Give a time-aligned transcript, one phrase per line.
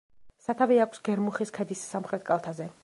[0.45, 2.75] სათავე აქვს გერმუხის ქედის სამხრეთ კალთაზე.